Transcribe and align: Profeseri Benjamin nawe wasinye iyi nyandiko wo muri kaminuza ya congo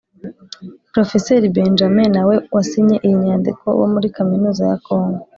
Profeseri 0.93 1.47
Benjamin 1.57 2.07
nawe 2.15 2.35
wasinye 2.55 2.97
iyi 3.05 3.15
nyandiko 3.25 3.65
wo 3.79 3.87
muri 3.93 4.07
kaminuza 4.17 4.61
ya 4.71 4.77
congo 4.85 5.21